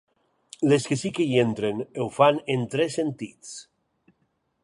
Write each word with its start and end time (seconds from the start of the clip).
Les 0.69 0.87
que 0.91 0.95
sí 1.01 1.11
que 1.17 1.25
hi 1.33 1.37
entren, 1.41 1.83
ho 2.01 2.07
fan 2.17 2.41
en 2.55 2.65
tres 2.73 2.99
sentits. 3.01 3.53